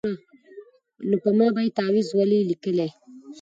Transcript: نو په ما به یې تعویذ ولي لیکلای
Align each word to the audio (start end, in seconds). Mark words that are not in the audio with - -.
نو 1.09 1.15
په 1.23 1.29
ما 1.37 1.47
به 1.53 1.59
یې 1.65 1.75
تعویذ 1.77 2.07
ولي 2.11 2.39
لیکلای 2.49 2.91